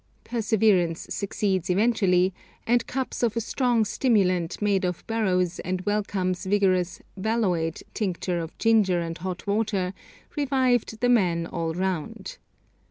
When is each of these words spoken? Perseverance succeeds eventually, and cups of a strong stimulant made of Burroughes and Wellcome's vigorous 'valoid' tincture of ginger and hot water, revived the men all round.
Perseverance 0.23 1.05
succeeds 1.11 1.69
eventually, 1.69 2.33
and 2.65 2.87
cups 2.87 3.21
of 3.21 3.37
a 3.37 3.39
strong 3.39 3.85
stimulant 3.85 4.59
made 4.59 4.83
of 4.83 5.05
Burroughes 5.05 5.59
and 5.59 5.81
Wellcome's 5.81 6.43
vigorous 6.47 7.01
'valoid' 7.17 7.83
tincture 7.93 8.39
of 8.39 8.57
ginger 8.57 8.99
and 8.99 9.19
hot 9.19 9.45
water, 9.45 9.93
revived 10.35 11.01
the 11.01 11.09
men 11.09 11.45
all 11.45 11.75
round. 11.75 12.39